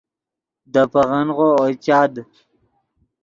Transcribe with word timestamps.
دے 0.73 0.83
پیغنغو 0.93 1.47
اوئے 1.57 1.73
چاد 1.85 2.13